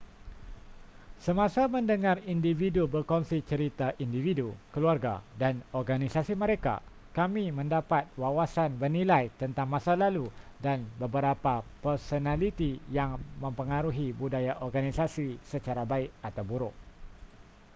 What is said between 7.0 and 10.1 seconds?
kami mendapat wawasan bernilai tentang masa